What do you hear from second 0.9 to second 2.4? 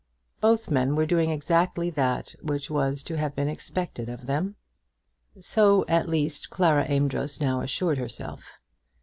were doing exactly that